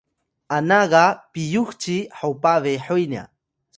[0.55, 3.23] ana ga piyux ci hopa behuy nya